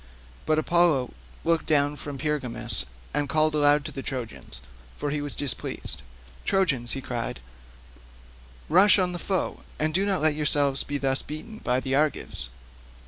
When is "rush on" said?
8.67-9.11